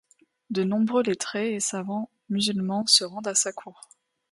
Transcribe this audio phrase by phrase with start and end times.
[0.49, 3.87] De nombreux lettrés et savants musulmans se rendent à sa cour.